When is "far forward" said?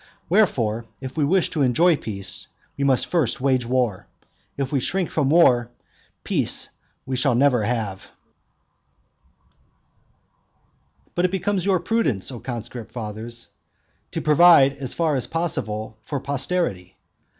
14.95-15.17